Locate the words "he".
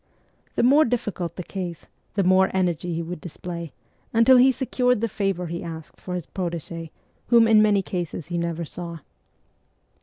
2.95-3.03, 4.37-4.51, 5.45-5.63, 8.25-8.39